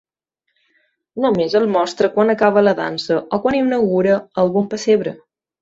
Només 1.25 1.57
el 1.59 1.67
mostra 1.75 2.11
quan 2.17 2.33
acaba 2.35 2.65
la 2.65 2.75
dansa 2.81 3.21
o 3.37 3.41
quan 3.45 3.61
inaugura 3.61 4.19
algun 4.47 4.71
pessebre. 4.73 5.19